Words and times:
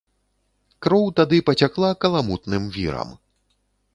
Кроў 0.85 1.05
тады 1.19 1.37
пацякла 1.51 1.91
каламутным 2.05 2.63
вірам. 2.79 3.09